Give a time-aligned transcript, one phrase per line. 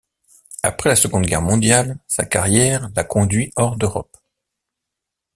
[0.63, 4.17] Après la Seconde Guerre mondiale, sa carrière la conduit hors d'Europe.